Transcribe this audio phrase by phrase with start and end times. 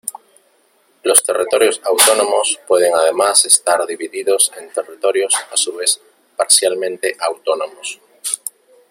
[1.03, 6.01] Los territorios autónomos pueden además estar divididos en territorios a su vez
[6.35, 8.01] parcialmente autónomos.